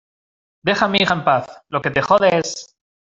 deja 0.63 0.85
a 0.85 0.87
mi 0.89 0.97
hija 0.97 1.13
en 1.13 1.23
paz. 1.23 1.47
lo 1.69 1.79
que 1.79 1.91
te 1.91 2.01
jode 2.01 2.35
es 2.35 2.73